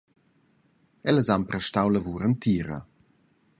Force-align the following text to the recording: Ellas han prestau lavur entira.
Ellas 1.11 1.29
han 1.35 1.45
prestau 1.51 1.93
lavur 1.97 2.27
entira. 2.31 2.81